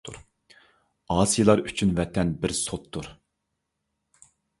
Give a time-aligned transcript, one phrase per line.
[1.15, 3.11] ئاسىيلار ئۈچۈن ۋەتەن بىر سوتتۇر.